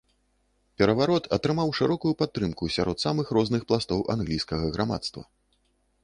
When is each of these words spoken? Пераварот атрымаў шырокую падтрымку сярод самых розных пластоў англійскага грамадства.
Пераварот 0.81 1.27
атрымаў 1.35 1.73
шырокую 1.79 2.13
падтрымку 2.21 2.69
сярод 2.75 2.97
самых 3.05 3.27
розных 3.39 3.61
пластоў 3.73 3.99
англійскага 4.15 4.71
грамадства. 4.79 5.21